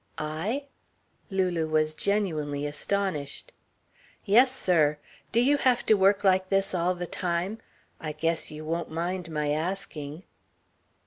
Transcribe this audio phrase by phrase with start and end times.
[0.17, 0.65] "I?"
[1.29, 3.51] Lulu was genuinely astonished.
[4.25, 4.97] "Yes, sir.
[5.31, 7.59] Do you have to work like this all the time?
[7.99, 10.23] I guess you won't mind my asking."